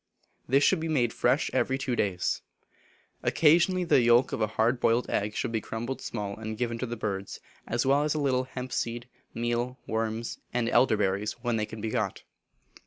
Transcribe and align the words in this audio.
This 0.49 0.63
should 0.63 0.79
be 0.79 0.87
made 0.87 1.13
fresh 1.13 1.51
every 1.53 1.77
two 1.77 1.95
days. 1.95 2.41
Occasionally 3.21 3.83
the 3.83 4.01
yolk 4.01 4.31
of 4.31 4.41
a 4.41 4.47
hard 4.57 4.79
boiled 4.79 5.07
egg 5.11 5.35
should 5.35 5.51
be 5.51 5.61
crumbled 5.61 6.01
small 6.01 6.35
and 6.37 6.57
given 6.57 6.79
to 6.79 6.87
the 6.87 6.97
birds, 6.97 7.39
as 7.67 7.85
well 7.85 8.01
as 8.01 8.15
a 8.15 8.19
little 8.19 8.45
hemp 8.45 8.71
seed, 8.73 9.07
meal, 9.35 9.77
worms, 9.85 10.39
and 10.55 10.67
elder 10.67 10.97
berries 10.97 11.33
when 11.43 11.57
they 11.57 11.67
can 11.67 11.81
be 11.81 11.91
got. 11.91 12.23